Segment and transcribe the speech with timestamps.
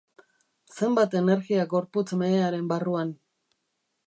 [0.79, 3.17] Zenbat energia gorputz mehearen barruan.